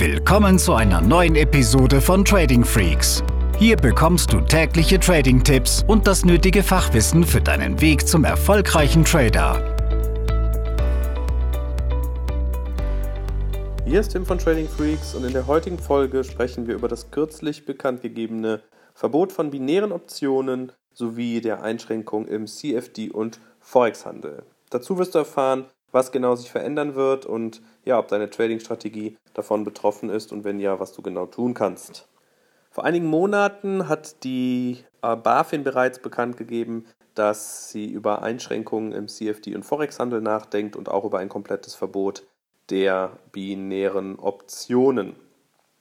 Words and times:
Willkommen 0.00 0.58
zu 0.58 0.72
einer 0.72 1.02
neuen 1.02 1.36
Episode 1.36 2.00
von 2.00 2.24
Trading 2.24 2.64
Freaks. 2.64 3.22
Hier 3.58 3.76
bekommst 3.76 4.32
du 4.32 4.40
tägliche 4.40 4.98
Trading-Tipps 4.98 5.84
und 5.86 6.06
das 6.06 6.24
nötige 6.24 6.62
Fachwissen 6.62 7.22
für 7.22 7.42
deinen 7.42 7.78
Weg 7.82 8.08
zum 8.08 8.24
erfolgreichen 8.24 9.04
Trader. 9.04 9.76
Hier 13.84 14.00
ist 14.00 14.12
Tim 14.12 14.24
von 14.24 14.38
Trading 14.38 14.68
Freaks 14.68 15.14
und 15.14 15.26
in 15.26 15.34
der 15.34 15.46
heutigen 15.46 15.78
Folge 15.78 16.24
sprechen 16.24 16.66
wir 16.66 16.76
über 16.76 16.88
das 16.88 17.10
kürzlich 17.10 17.66
bekannt 17.66 18.00
gegebene 18.00 18.62
Verbot 18.94 19.32
von 19.32 19.50
binären 19.50 19.92
Optionen 19.92 20.72
sowie 20.94 21.42
der 21.42 21.62
Einschränkung 21.62 22.26
im 22.26 22.46
CFD 22.46 23.10
und 23.10 23.38
Forex-Handel. 23.60 24.44
Dazu 24.70 24.96
wirst 24.96 25.14
du 25.14 25.18
erfahren, 25.18 25.66
was 25.92 26.12
genau 26.12 26.34
sich 26.34 26.50
verändern 26.50 26.94
wird 26.94 27.26
und 27.26 27.62
ja, 27.84 27.98
ob 27.98 28.08
deine 28.08 28.30
Trading-Strategie 28.30 29.16
davon 29.34 29.64
betroffen 29.64 30.10
ist 30.10 30.32
und 30.32 30.44
wenn 30.44 30.60
ja, 30.60 30.80
was 30.80 30.92
du 30.92 31.02
genau 31.02 31.26
tun 31.26 31.54
kannst. 31.54 32.08
Vor 32.70 32.84
einigen 32.84 33.06
Monaten 33.06 33.88
hat 33.88 34.22
die 34.22 34.84
äh, 35.02 35.16
BaFin 35.16 35.64
bereits 35.64 35.98
bekannt 36.00 36.36
gegeben, 36.36 36.86
dass 37.14 37.70
sie 37.70 37.86
über 37.86 38.22
Einschränkungen 38.22 38.92
im 38.92 39.08
CFD 39.08 39.54
und 39.54 39.64
Forex-Handel 39.64 40.20
nachdenkt 40.20 40.76
und 40.76 40.88
auch 40.88 41.04
über 41.04 41.18
ein 41.18 41.28
komplettes 41.28 41.74
Verbot 41.74 42.24
der 42.70 43.18
binären 43.32 44.18
Optionen. 44.18 45.16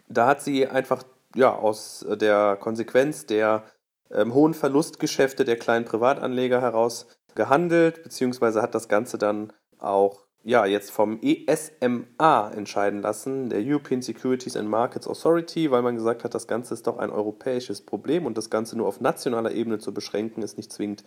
Da 0.07 0.25
hat 0.25 0.41
sie 0.41 0.67
einfach 0.67 1.03
ja, 1.35 1.55
aus 1.55 2.05
der 2.09 2.57
Konsequenz 2.59 3.27
der 3.27 3.63
ähm, 4.11 4.33
hohen 4.33 4.55
Verlustgeschäfte 4.55 5.45
der 5.45 5.57
kleinen 5.57 5.85
Privatanleger 5.85 6.61
heraus 6.61 7.07
gehandelt, 7.35 8.01
beziehungsweise 8.03 8.61
hat 8.61 8.73
das 8.73 8.87
Ganze 8.87 9.19
dann 9.19 9.53
auch 9.79 10.23
ja, 10.43 10.65
jetzt 10.65 10.91
vom 10.91 11.19
ESMA 11.21 12.51
entscheiden 12.51 13.01
lassen, 13.01 13.49
der 13.49 13.61
European 13.61 14.01
Securities 14.01 14.55
and 14.55 14.69
Markets 14.69 15.07
Authority, 15.07 15.69
weil 15.69 15.81
man 15.81 15.95
gesagt 15.95 16.23
hat, 16.23 16.33
das 16.33 16.47
Ganze 16.47 16.73
ist 16.73 16.87
doch 16.87 16.97
ein 16.97 17.09
europäisches 17.09 17.81
Problem 17.81 18.25
und 18.25 18.37
das 18.37 18.49
Ganze 18.49 18.77
nur 18.77 18.87
auf 18.87 19.01
nationaler 19.01 19.51
Ebene 19.51 19.79
zu 19.79 19.93
beschränken, 19.93 20.41
ist 20.41 20.57
nicht 20.57 20.71
zwingend 20.71 21.03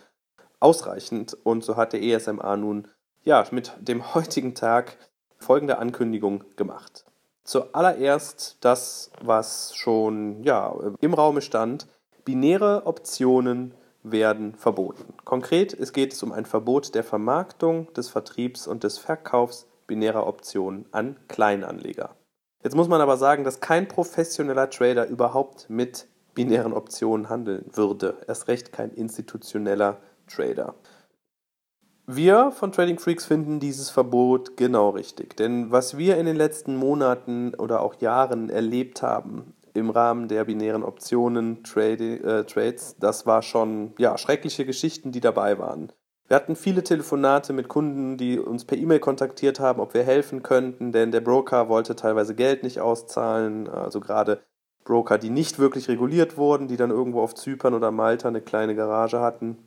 ausreichend. 0.59 1.35
Und 1.43 1.63
so 1.63 1.75
hat 1.75 1.93
der 1.93 2.03
ESMA 2.03 2.55
nun 2.57 2.87
ja 3.23 3.43
mit 3.51 3.73
dem 3.79 4.13
heutigen 4.13 4.53
Tag 4.53 4.97
folgende 5.39 5.77
Ankündigung 5.79 6.43
gemacht. 6.55 7.05
Zuallererst 7.43 8.57
das, 8.61 9.11
was 9.21 9.75
schon 9.75 10.43
ja, 10.43 10.73
im 11.01 11.13
Raume 11.13 11.41
stand, 11.41 11.87
binäre 12.23 12.85
Optionen 12.85 13.73
werden 14.03 14.55
verboten. 14.55 15.13
Konkret 15.23 15.73
es 15.73 15.93
geht 15.93 16.13
es 16.13 16.21
um 16.23 16.31
ein 16.31 16.45
Verbot 16.45 16.93
der 16.93 17.03
Vermarktung, 17.03 17.91
des 17.93 18.09
Vertriebs 18.09 18.67
und 18.67 18.83
des 18.83 18.97
Verkaufs 18.97 19.67
binärer 19.87 20.27
Optionen 20.27 20.85
an 20.91 21.17
Kleinanleger. 21.27 22.15
Jetzt 22.63 22.75
muss 22.75 22.87
man 22.87 23.01
aber 23.01 23.17
sagen, 23.17 23.43
dass 23.43 23.59
kein 23.59 23.87
professioneller 23.87 24.69
Trader 24.69 25.07
überhaupt 25.07 25.69
mit 25.69 26.07
binären 26.33 26.73
Optionen 26.73 27.29
handeln 27.29 27.65
würde. 27.73 28.17
Erst 28.27 28.47
recht 28.47 28.71
kein 28.71 28.91
institutioneller 28.91 29.97
Trader. 30.27 30.75
Wir 32.05 32.51
von 32.51 32.71
Trading 32.71 32.99
Freaks 32.99 33.25
finden 33.25 33.59
dieses 33.59 33.89
Verbot 33.89 34.57
genau 34.57 34.89
richtig. 34.89 35.37
Denn 35.37 35.71
was 35.71 35.97
wir 35.97 36.17
in 36.17 36.25
den 36.25 36.35
letzten 36.35 36.75
Monaten 36.75 37.53
oder 37.55 37.81
auch 37.81 37.95
Jahren 38.01 38.49
erlebt 38.49 39.01
haben, 39.01 39.53
im 39.73 39.89
Rahmen 39.89 40.27
der 40.27 40.45
binären 40.45 40.83
Optionen 40.83 41.63
Trade, 41.63 42.19
äh, 42.23 42.43
Trades, 42.45 42.95
das 42.99 43.25
war 43.25 43.41
schon 43.41 43.93
ja 43.97 44.17
schreckliche 44.17 44.65
Geschichten, 44.65 45.11
die 45.11 45.19
dabei 45.19 45.57
waren. 45.57 45.91
Wir 46.27 46.37
hatten 46.37 46.55
viele 46.55 46.83
Telefonate 46.83 47.53
mit 47.53 47.67
Kunden, 47.67 48.17
die 48.17 48.39
uns 48.39 48.65
per 48.65 48.77
E-Mail 48.77 48.99
kontaktiert 48.99 49.59
haben, 49.59 49.79
ob 49.81 49.93
wir 49.93 50.03
helfen 50.03 50.41
könnten, 50.41 50.91
denn 50.91 51.11
der 51.11 51.21
Broker 51.21 51.69
wollte 51.69 51.95
teilweise 51.95 52.33
Geld 52.33 52.63
nicht 52.63 52.79
auszahlen, 52.79 53.67
also 53.67 53.99
gerade 53.99 54.41
Broker, 54.83 55.17
die 55.17 55.29
nicht 55.29 55.59
wirklich 55.59 55.87
reguliert 55.89 56.37
wurden, 56.37 56.67
die 56.67 56.77
dann 56.77 56.91
irgendwo 56.91 57.21
auf 57.21 57.35
Zypern 57.35 57.73
oder 57.73 57.91
Malta 57.91 58.27
eine 58.27 58.41
kleine 58.41 58.75
Garage 58.75 59.19
hatten. 59.19 59.57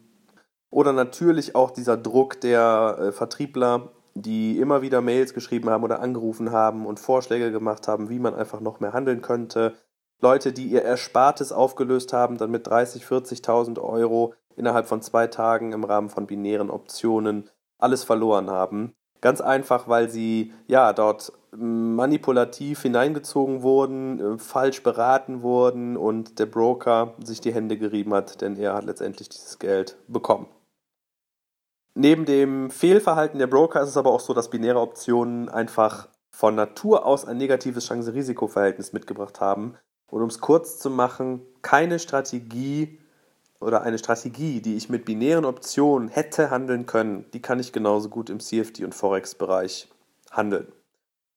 Oder 0.70 0.92
natürlich 0.92 1.54
auch 1.54 1.70
dieser 1.70 1.96
Druck 1.96 2.40
der 2.40 2.98
äh, 2.98 3.12
Vertriebler, 3.12 3.92
die 4.14 4.58
immer 4.58 4.82
wieder 4.82 5.00
Mails 5.00 5.34
geschrieben 5.34 5.70
haben 5.70 5.84
oder 5.84 6.00
angerufen 6.00 6.52
haben 6.52 6.86
und 6.86 6.98
Vorschläge 6.98 7.52
gemacht 7.52 7.86
haben, 7.86 8.08
wie 8.08 8.18
man 8.18 8.34
einfach 8.34 8.60
noch 8.60 8.80
mehr 8.80 8.92
handeln 8.92 9.20
könnte. 9.20 9.74
Leute, 10.20 10.52
die 10.52 10.66
ihr 10.66 10.82
Erspartes 10.82 11.52
aufgelöst 11.52 12.12
haben, 12.12 12.38
dann 12.38 12.50
mit 12.50 12.66
30, 12.66 13.04
40.000 13.04 13.80
Euro 13.80 14.34
innerhalb 14.56 14.86
von 14.86 15.02
zwei 15.02 15.26
Tagen 15.26 15.72
im 15.72 15.84
Rahmen 15.84 16.08
von 16.08 16.26
binären 16.26 16.70
Optionen 16.70 17.50
alles 17.78 18.04
verloren 18.04 18.50
haben. 18.50 18.94
Ganz 19.20 19.40
einfach, 19.40 19.88
weil 19.88 20.08
sie 20.08 20.52
ja 20.66 20.92
dort 20.92 21.32
manipulativ 21.56 22.82
hineingezogen 22.82 23.62
wurden, 23.62 24.20
äh, 24.20 24.38
falsch 24.38 24.82
beraten 24.82 25.42
wurden 25.42 25.96
und 25.96 26.38
der 26.38 26.46
Broker 26.46 27.14
sich 27.22 27.40
die 27.40 27.52
Hände 27.52 27.78
gerieben 27.78 28.12
hat, 28.12 28.40
denn 28.40 28.56
er 28.56 28.74
hat 28.74 28.84
letztendlich 28.84 29.28
dieses 29.28 29.58
Geld 29.58 29.96
bekommen. 30.06 30.46
Neben 31.94 32.26
dem 32.26 32.70
Fehlverhalten 32.70 33.38
der 33.38 33.46
Broker 33.46 33.80
ist 33.80 33.88
es 33.88 33.96
aber 33.96 34.10
auch 34.10 34.20
so, 34.20 34.34
dass 34.34 34.50
binäre 34.50 34.80
Optionen 34.80 35.48
einfach 35.48 36.08
von 36.30 36.54
Natur 36.54 37.06
aus 37.06 37.24
ein 37.24 37.38
negatives 37.38 37.86
Chance-Risiko-Verhältnis 37.86 38.92
mitgebracht 38.92 39.40
haben, 39.40 39.78
und 40.08 40.22
um 40.22 40.28
es 40.28 40.40
kurz 40.40 40.78
zu 40.78 40.90
machen, 40.90 41.42
keine 41.62 41.98
Strategie 41.98 42.98
oder 43.60 43.82
eine 43.82 43.98
Strategie, 43.98 44.60
die 44.60 44.76
ich 44.76 44.88
mit 44.88 45.04
binären 45.04 45.44
Optionen 45.44 46.08
hätte 46.08 46.50
handeln 46.50 46.86
können, 46.86 47.24
die 47.32 47.42
kann 47.42 47.58
ich 47.58 47.72
genauso 47.72 48.08
gut 48.08 48.30
im 48.30 48.40
CFD 48.40 48.84
und 48.84 48.94
Forex-Bereich 48.94 49.88
handeln. 50.30 50.70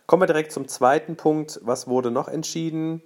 Kommen 0.05 0.23
wir 0.23 0.27
direkt 0.27 0.51
zum 0.51 0.67
zweiten 0.67 1.15
Punkt. 1.15 1.59
Was 1.63 1.87
wurde 1.87 2.11
noch 2.11 2.27
entschieden? 2.27 3.01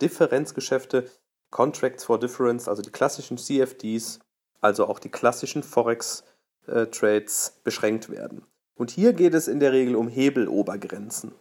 Differenzgeschäfte, 0.00 1.10
Contracts 1.50 2.04
for 2.04 2.18
Difference, 2.18 2.68
also 2.68 2.82
die 2.82 2.90
klassischen 2.90 3.38
CFDs, 3.38 4.20
also 4.60 4.86
auch 4.86 4.98
die 4.98 5.08
klassischen 5.08 5.62
Forex-Trades 5.62 7.60
beschränkt 7.64 8.10
werden. 8.10 8.42
Und 8.74 8.90
hier 8.90 9.12
geht 9.12 9.34
es 9.34 9.48
in 9.48 9.60
der 9.60 9.72
Regel 9.72 9.94
um 9.96 10.08
Hebelobergrenzen 10.08 11.32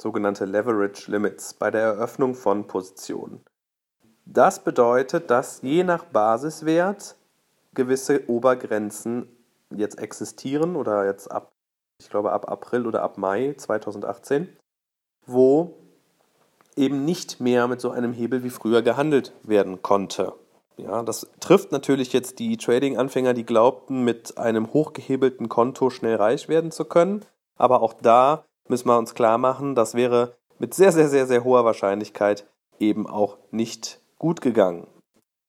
sogenannte 0.00 0.44
Leverage 0.44 1.10
Limits, 1.10 1.54
bei 1.54 1.70
der 1.70 1.82
Eröffnung 1.82 2.34
von 2.34 2.66
Positionen. 2.66 3.44
Das 4.24 4.62
bedeutet, 4.62 5.30
dass 5.30 5.62
je 5.62 5.84
nach 5.84 6.04
Basiswert 6.04 7.16
gewisse 7.74 8.28
Obergrenzen 8.28 9.28
jetzt 9.74 9.98
existieren 9.98 10.76
oder 10.76 11.04
jetzt 11.04 11.30
ab, 11.30 11.52
ich 12.00 12.10
glaube 12.10 12.32
ab 12.32 12.50
April 12.50 12.86
oder 12.86 13.02
ab 13.02 13.18
Mai 13.18 13.54
2018, 13.56 14.48
wo 15.26 15.74
eben 16.76 17.04
nicht 17.04 17.40
mehr 17.40 17.68
mit 17.68 17.80
so 17.80 17.90
einem 17.90 18.12
Hebel 18.12 18.42
wie 18.42 18.50
früher 18.50 18.82
gehandelt 18.82 19.32
werden 19.42 19.82
konnte. 19.82 20.32
Ja, 20.76 21.02
das 21.02 21.30
trifft 21.40 21.72
natürlich 21.72 22.12
jetzt 22.12 22.38
die 22.38 22.56
Trading-Anfänger, 22.56 23.34
die 23.34 23.44
glaubten, 23.44 24.02
mit 24.02 24.38
einem 24.38 24.72
hochgehebelten 24.72 25.48
Konto 25.48 25.90
schnell 25.90 26.16
reich 26.16 26.48
werden 26.48 26.70
zu 26.70 26.86
können. 26.86 27.24
Aber 27.56 27.82
auch 27.82 27.92
da 27.92 28.44
müssen 28.68 28.88
wir 28.88 28.98
uns 28.98 29.14
klar 29.14 29.38
machen, 29.38 29.74
das 29.74 29.94
wäre 29.94 30.36
mit 30.58 30.74
sehr, 30.74 30.92
sehr, 30.92 31.08
sehr, 31.08 31.26
sehr 31.26 31.44
hoher 31.44 31.64
Wahrscheinlichkeit 31.64 32.46
eben 32.78 33.06
auch 33.06 33.38
nicht 33.50 34.00
gut 34.18 34.40
gegangen. 34.40 34.86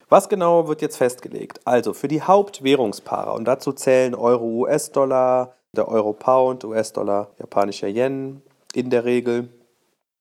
Was 0.10 0.28
genau 0.28 0.68
wird 0.68 0.82
jetzt 0.82 0.98
festgelegt? 0.98 1.62
Also 1.66 1.94
für 1.94 2.10
die 2.10 2.22
Hauptwährungspaare, 2.22 3.32
und 3.34 3.46
dazu 3.46 3.72
zählen 3.72 4.14
Euro, 4.14 4.46
US-Dollar, 4.46 5.56
der 5.74 5.88
Euro-Pound, 5.88 6.66
US-Dollar, 6.66 7.32
japanischer 7.40 7.88
Yen 7.88 8.42
in 8.74 8.90
der 8.90 9.06
Regel. 9.06 9.50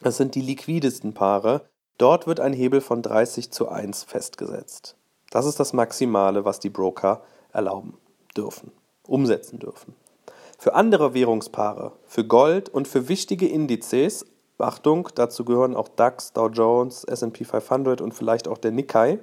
Das 0.00 0.16
sind 0.16 0.34
die 0.36 0.42
liquidesten 0.42 1.12
Paare. 1.12 1.62
Dort 1.98 2.26
wird 2.26 2.40
ein 2.40 2.52
Hebel 2.52 2.80
von 2.80 3.02
30 3.02 3.50
zu 3.50 3.68
1 3.68 4.04
festgesetzt. 4.04 4.96
Das 5.30 5.44
ist 5.44 5.58
das 5.60 5.72
Maximale, 5.72 6.44
was 6.44 6.60
die 6.60 6.70
Broker 6.70 7.22
erlauben 7.52 7.98
dürfen, 8.36 8.72
umsetzen 9.06 9.58
dürfen. 9.58 9.94
Für 10.60 10.74
andere 10.74 11.14
Währungspaare, 11.14 11.92
für 12.04 12.22
Gold 12.22 12.68
und 12.68 12.86
für 12.86 13.08
wichtige 13.08 13.48
Indizes, 13.48 14.26
Achtung, 14.58 15.08
dazu 15.14 15.46
gehören 15.46 15.74
auch 15.74 15.88
DAX, 15.88 16.34
Dow 16.34 16.48
Jones, 16.48 17.04
SP 17.08 17.48
500 17.48 18.02
und 18.02 18.12
vielleicht 18.12 18.46
auch 18.46 18.58
der 18.58 18.70
Nikkei, 18.70 19.20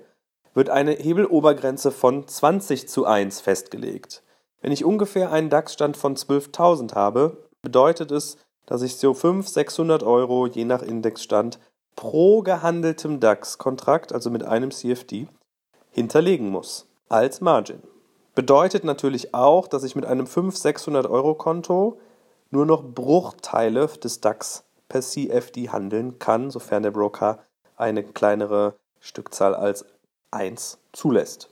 wird 0.56 0.72
eine 0.72 0.94
Hebelobergrenze 0.94 1.92
von 1.92 2.28
20 2.28 2.90
zu 2.90 3.06
1 3.06 3.40
festgelegt. 3.40 4.24
Wenn 4.62 4.72
ich 4.72 4.84
ungefähr 4.84 5.32
einen 5.32 5.52
DAX-Stand 5.52 5.96
von 5.96 6.16
12.000 6.16 6.96
habe, 6.96 7.38
bedeutet 7.62 8.10
es, 8.10 8.38
dass 8.66 8.82
ich 8.82 8.96
so 8.96 9.14
500, 9.14 9.48
600 9.48 10.02
Euro 10.02 10.48
je 10.48 10.66
nach 10.66 10.82
Indexstand 10.82 11.60
pro 11.96 12.42
gehandeltem 12.42 13.20
DAX-Kontrakt, 13.20 14.12
also 14.12 14.32
mit 14.32 14.42
einem 14.42 14.72
CFD, 14.72 15.28
hinterlegen 15.92 16.50
muss 16.50 16.88
als 17.10 17.42
Margin. 17.42 17.84
Bedeutet 18.38 18.84
natürlich 18.84 19.34
auch, 19.34 19.68
dass 19.68 19.84
ich 19.84 19.96
mit 19.96 20.06
einem 20.06 20.28
500, 20.28 20.62
600 20.62 21.08
Euro 21.08 21.34
Konto 21.34 22.00
nur 22.52 22.68
noch 22.68 22.84
Bruchteile 22.84 23.88
des 23.88 24.22
DAX 24.22 24.64
per 24.88 25.02
CFD 25.02 25.70
handeln 25.70 26.20
kann, 26.20 26.52
sofern 26.52 26.84
der 26.84 26.92
Broker 26.92 27.40
eine 27.78 28.04
kleinere 28.04 28.76
Stückzahl 29.00 29.56
als 29.56 29.86
1 30.30 30.78
zulässt. 30.94 31.50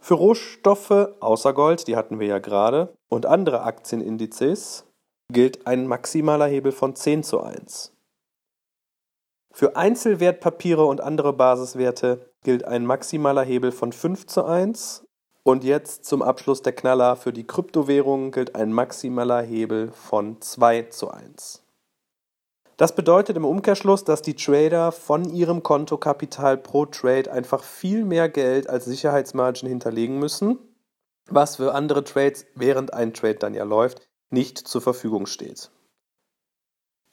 Für 0.00 0.14
Rohstoffe 0.14 1.10
außer 1.20 1.52
Gold, 1.52 1.86
die 1.86 1.96
hatten 1.96 2.18
wir 2.18 2.28
ja 2.28 2.38
gerade, 2.38 2.96
und 3.10 3.26
andere 3.26 3.64
Aktienindizes 3.64 4.86
gilt 5.30 5.66
ein 5.66 5.86
maximaler 5.86 6.46
Hebel 6.46 6.72
von 6.72 6.96
10 6.96 7.24
zu 7.24 7.42
1. 7.42 7.92
Für 9.52 9.76
Einzelwertpapiere 9.76 10.86
und 10.86 11.02
andere 11.02 11.34
Basiswerte 11.34 12.32
gilt 12.42 12.64
ein 12.64 12.86
maximaler 12.86 13.42
Hebel 13.42 13.70
von 13.70 13.92
5 13.92 14.26
zu 14.26 14.46
1. 14.46 15.05
Und 15.46 15.62
jetzt 15.62 16.04
zum 16.04 16.22
Abschluss 16.22 16.62
der 16.62 16.72
Knaller. 16.72 17.14
Für 17.14 17.32
die 17.32 17.46
Kryptowährungen 17.46 18.32
gilt 18.32 18.56
ein 18.56 18.72
maximaler 18.72 19.42
Hebel 19.42 19.92
von 19.92 20.40
2 20.40 20.88
zu 20.90 21.12
1. 21.12 21.62
Das 22.76 22.96
bedeutet 22.96 23.36
im 23.36 23.44
Umkehrschluss, 23.44 24.02
dass 24.02 24.22
die 24.22 24.34
Trader 24.34 24.90
von 24.90 25.24
ihrem 25.24 25.62
Kontokapital 25.62 26.56
pro 26.58 26.86
Trade 26.86 27.30
einfach 27.30 27.62
viel 27.62 28.04
mehr 28.04 28.28
Geld 28.28 28.68
als 28.68 28.86
Sicherheitsmargin 28.86 29.68
hinterlegen 29.68 30.18
müssen, 30.18 30.58
was 31.28 31.54
für 31.56 31.74
andere 31.74 32.02
Trades, 32.02 32.44
während 32.56 32.92
ein 32.92 33.14
Trade 33.14 33.36
dann 33.36 33.54
ja 33.54 33.62
läuft, 33.62 34.00
nicht 34.30 34.58
zur 34.58 34.80
Verfügung 34.80 35.26
steht. 35.26 35.70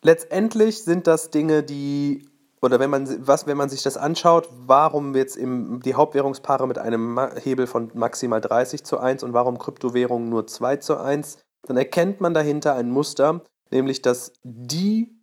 Letztendlich 0.02 0.84
sind 0.84 1.06
das 1.06 1.30
Dinge, 1.30 1.62
die 1.62 2.28
oder 2.64 2.80
wenn 2.80 2.90
man 2.90 3.28
was, 3.28 3.46
wenn 3.46 3.58
man 3.58 3.68
sich 3.68 3.84
das 3.84 3.98
anschaut, 3.98 4.48
warum 4.66 5.14
jetzt 5.16 5.36
im, 5.36 5.82
die 5.84 5.96
Hauptwährungspaare 5.96 6.66
mit 6.66 6.78
einem 6.78 7.20
Hebel 7.44 7.68
von 7.68 7.92
maximal 7.94 8.40
30 8.40 8.86
zu 8.86 9.00
1 9.00 9.24
und 9.24 9.34
warum 9.34 9.58
Kryptowährungen 9.58 10.30
nur 10.30 10.48
2 10.48 10.78
zu 10.78 10.98
1, 10.98 11.40
dann 11.68 11.76
erkennt 11.76 12.22
man 12.22 12.34
dahinter 12.34 12.76
ein 12.76 12.90
Muster, 12.90 13.42
nämlich 13.70 14.02
dass 14.02 14.32
die 14.44 15.14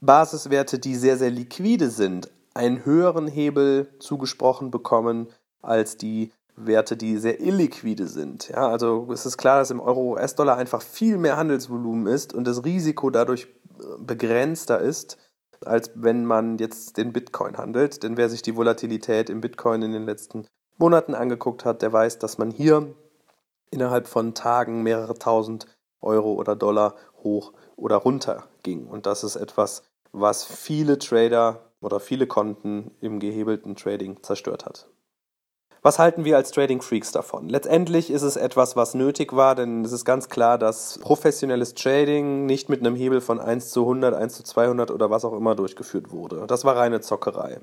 Basiswerte, 0.00 0.78
die 0.78 0.94
sehr, 0.94 1.16
sehr 1.16 1.32
liquide 1.32 1.90
sind, 1.90 2.30
einen 2.54 2.84
höheren 2.84 3.26
Hebel 3.26 3.88
zugesprochen 3.98 4.70
bekommen 4.70 5.26
als 5.62 5.96
die 5.96 6.30
Werte, 6.54 6.96
die 6.96 7.16
sehr 7.16 7.40
illiquide 7.40 8.06
sind. 8.06 8.50
Ja, 8.50 8.68
also 8.68 9.08
es 9.12 9.26
ist 9.26 9.36
klar, 9.36 9.58
dass 9.58 9.72
im 9.72 9.80
Euro-US-Dollar 9.80 10.56
einfach 10.56 10.80
viel 10.80 11.18
mehr 11.18 11.36
Handelsvolumen 11.36 12.06
ist 12.06 12.32
und 12.32 12.46
das 12.46 12.64
Risiko 12.64 13.10
dadurch 13.10 13.48
begrenzter 13.98 14.78
ist 14.78 15.18
als 15.66 15.90
wenn 15.94 16.24
man 16.24 16.58
jetzt 16.58 16.96
den 16.96 17.12
Bitcoin 17.12 17.56
handelt. 17.56 18.02
Denn 18.02 18.16
wer 18.16 18.28
sich 18.28 18.42
die 18.42 18.56
Volatilität 18.56 19.30
im 19.30 19.40
Bitcoin 19.40 19.82
in 19.82 19.92
den 19.92 20.04
letzten 20.04 20.46
Monaten 20.78 21.14
angeguckt 21.14 21.64
hat, 21.64 21.82
der 21.82 21.92
weiß, 21.92 22.18
dass 22.18 22.38
man 22.38 22.50
hier 22.50 22.94
innerhalb 23.70 24.06
von 24.06 24.34
Tagen 24.34 24.82
mehrere 24.82 25.14
tausend 25.18 25.66
Euro 26.00 26.34
oder 26.34 26.56
Dollar 26.56 26.94
hoch 27.22 27.52
oder 27.76 27.96
runter 27.96 28.44
ging. 28.62 28.86
Und 28.86 29.06
das 29.06 29.24
ist 29.24 29.36
etwas, 29.36 29.82
was 30.12 30.44
viele 30.44 30.98
Trader 30.98 31.70
oder 31.80 32.00
viele 32.00 32.26
Konten 32.26 32.92
im 33.00 33.20
gehebelten 33.20 33.76
Trading 33.76 34.22
zerstört 34.22 34.64
hat. 34.64 34.88
Was 35.86 35.98
halten 35.98 36.24
wir 36.24 36.38
als 36.38 36.50
Trading 36.50 36.80
Freaks 36.80 37.12
davon? 37.12 37.50
Letztendlich 37.50 38.10
ist 38.10 38.22
es 38.22 38.36
etwas, 38.36 38.74
was 38.74 38.94
nötig 38.94 39.36
war, 39.36 39.54
denn 39.54 39.84
es 39.84 39.92
ist 39.92 40.06
ganz 40.06 40.30
klar, 40.30 40.56
dass 40.56 40.98
professionelles 40.98 41.74
Trading 41.74 42.46
nicht 42.46 42.70
mit 42.70 42.80
einem 42.80 42.96
Hebel 42.96 43.20
von 43.20 43.38
1 43.38 43.68
zu 43.68 43.82
100, 43.82 44.14
1 44.14 44.34
zu 44.34 44.44
200 44.44 44.90
oder 44.90 45.10
was 45.10 45.26
auch 45.26 45.34
immer 45.34 45.54
durchgeführt 45.54 46.10
wurde. 46.10 46.46
Das 46.46 46.64
war 46.64 46.78
reine 46.78 47.02
Zockerei. 47.02 47.60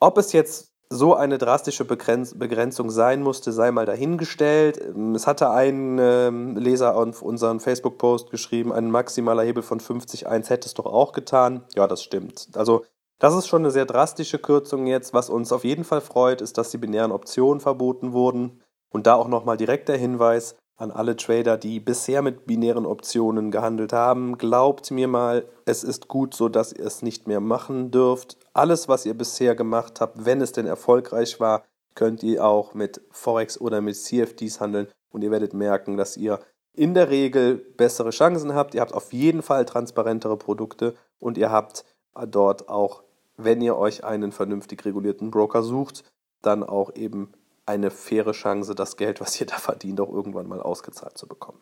Ob 0.00 0.18
es 0.18 0.34
jetzt 0.34 0.74
so 0.90 1.14
eine 1.14 1.38
drastische 1.38 1.86
Begrenzung 1.86 2.90
sein 2.90 3.22
musste, 3.22 3.52
sei 3.52 3.70
mal 3.70 3.86
dahingestellt. 3.86 4.78
Es 5.14 5.26
hatte 5.26 5.48
ein 5.48 5.98
ähm, 5.98 6.58
Leser 6.58 6.94
auf 6.94 7.22
unseren 7.22 7.60
Facebook-Post 7.60 8.30
geschrieben, 8.30 8.70
ein 8.70 8.90
maximaler 8.90 9.44
Hebel 9.44 9.62
von 9.62 9.80
50,1 9.80 10.50
hätte 10.50 10.66
es 10.66 10.74
doch 10.74 10.86
auch 10.86 11.12
getan. 11.12 11.64
Ja, 11.74 11.86
das 11.86 12.02
stimmt. 12.02 12.48
Also 12.54 12.84
das 13.18 13.34
ist 13.34 13.48
schon 13.48 13.62
eine 13.62 13.70
sehr 13.70 13.86
drastische 13.86 14.38
Kürzung 14.38 14.86
jetzt. 14.86 15.12
Was 15.12 15.28
uns 15.28 15.52
auf 15.52 15.64
jeden 15.64 15.84
Fall 15.84 16.00
freut, 16.00 16.40
ist, 16.40 16.56
dass 16.58 16.70
die 16.70 16.78
binären 16.78 17.12
Optionen 17.12 17.60
verboten 17.60 18.12
wurden. 18.12 18.62
Und 18.90 19.06
da 19.06 19.14
auch 19.14 19.28
nochmal 19.28 19.56
direkt 19.56 19.88
der 19.88 19.98
Hinweis 19.98 20.56
an 20.76 20.92
alle 20.92 21.16
Trader, 21.16 21.56
die 21.58 21.80
bisher 21.80 22.22
mit 22.22 22.46
binären 22.46 22.86
Optionen 22.86 23.50
gehandelt 23.50 23.92
haben. 23.92 24.38
Glaubt 24.38 24.90
mir 24.92 25.08
mal, 25.08 25.44
es 25.64 25.82
ist 25.82 26.06
gut 26.06 26.34
so, 26.34 26.48
dass 26.48 26.72
ihr 26.72 26.86
es 26.86 27.02
nicht 27.02 27.26
mehr 27.26 27.40
machen 27.40 27.90
dürft. 27.90 28.38
Alles, 28.54 28.88
was 28.88 29.04
ihr 29.04 29.14
bisher 29.14 29.56
gemacht 29.56 30.00
habt, 30.00 30.24
wenn 30.24 30.40
es 30.40 30.52
denn 30.52 30.66
erfolgreich 30.66 31.40
war, 31.40 31.64
könnt 31.96 32.22
ihr 32.22 32.44
auch 32.44 32.74
mit 32.74 33.00
Forex 33.10 33.60
oder 33.60 33.80
mit 33.80 33.96
CFDs 33.96 34.60
handeln. 34.60 34.86
Und 35.10 35.24
ihr 35.24 35.32
werdet 35.32 35.52
merken, 35.52 35.96
dass 35.96 36.16
ihr 36.16 36.38
in 36.72 36.94
der 36.94 37.10
Regel 37.10 37.56
bessere 37.56 38.10
Chancen 38.10 38.54
habt. 38.54 38.74
Ihr 38.74 38.80
habt 38.80 38.94
auf 38.94 39.12
jeden 39.12 39.42
Fall 39.42 39.64
transparentere 39.64 40.36
Produkte 40.36 40.94
und 41.18 41.36
ihr 41.36 41.50
habt 41.50 41.84
dort 42.28 42.68
auch 42.68 43.02
wenn 43.38 43.62
ihr 43.62 43.76
euch 43.76 44.04
einen 44.04 44.32
vernünftig 44.32 44.84
regulierten 44.84 45.30
Broker 45.30 45.62
sucht, 45.62 46.04
dann 46.42 46.62
auch 46.62 46.94
eben 46.94 47.32
eine 47.64 47.90
faire 47.90 48.32
Chance, 48.32 48.74
das 48.74 48.96
Geld, 48.96 49.20
was 49.20 49.40
ihr 49.40 49.46
da 49.46 49.56
verdient, 49.56 50.00
auch 50.00 50.12
irgendwann 50.12 50.48
mal 50.48 50.60
ausgezahlt 50.60 51.16
zu 51.16 51.26
bekommen. 51.26 51.60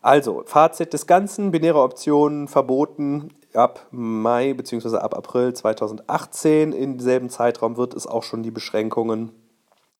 Also, 0.00 0.42
Fazit 0.46 0.92
des 0.92 1.06
Ganzen, 1.06 1.52
binäre 1.52 1.80
Optionen 1.80 2.48
verboten 2.48 3.30
ab 3.54 3.86
Mai 3.92 4.52
bzw. 4.52 4.96
ab 4.96 5.16
April 5.16 5.54
2018. 5.54 6.72
Im 6.72 6.98
selben 6.98 7.30
Zeitraum 7.30 7.76
wird 7.76 7.94
es 7.94 8.06
auch 8.06 8.24
schon 8.24 8.42
die 8.42 8.50
Beschränkungen 8.50 9.30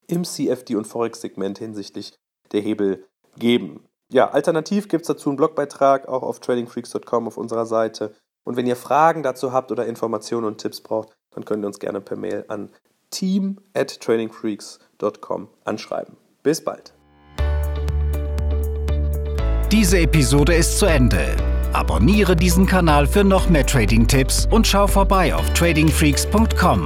im 0.07 0.25
CFD- 0.25 0.75
und 0.75 0.85
Forex-Segment 0.85 1.57
hinsichtlich 1.57 2.13
der 2.51 2.61
Hebel 2.61 3.05
geben. 3.37 3.85
Ja, 4.11 4.29
alternativ 4.29 4.89
gibt 4.89 5.03
es 5.03 5.07
dazu 5.07 5.29
einen 5.29 5.37
Blogbeitrag 5.37 6.07
auch 6.07 6.21
auf 6.21 6.39
tradingfreaks.com 6.39 7.27
auf 7.27 7.37
unserer 7.37 7.65
Seite. 7.65 8.13
Und 8.43 8.57
wenn 8.57 8.67
ihr 8.67 8.75
Fragen 8.75 9.23
dazu 9.23 9.53
habt 9.53 9.71
oder 9.71 9.85
Informationen 9.85 10.45
und 10.45 10.57
Tipps 10.57 10.81
braucht, 10.81 11.09
dann 11.31 11.45
könnt 11.45 11.63
ihr 11.63 11.67
uns 11.67 11.79
gerne 11.79 12.01
per 12.01 12.17
Mail 12.17 12.45
an 12.47 12.69
team 13.09 13.59
at 13.73 13.99
trainingfreaks.com 13.99 15.47
anschreiben. 15.63 16.17
Bis 16.41 16.63
bald. 16.63 16.93
Diese 19.71 19.99
Episode 19.99 20.53
ist 20.53 20.77
zu 20.77 20.85
Ende. 20.85 21.35
Abonniere 21.73 22.35
diesen 22.35 22.67
Kanal 22.67 23.07
für 23.07 23.23
noch 23.23 23.49
mehr 23.49 23.65
Trading-Tipps 23.65 24.47
und 24.51 24.67
schau 24.67 24.85
vorbei 24.85 25.33
auf 25.33 25.49
tradingfreaks.com. 25.53 26.85